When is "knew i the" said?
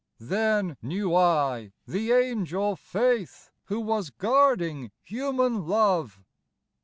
0.81-2.11